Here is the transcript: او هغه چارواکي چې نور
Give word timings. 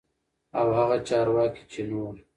او 0.59 0.67
هغه 0.79 0.97
چارواکي 1.07 1.63
چې 1.71 1.81
نور 1.89 2.13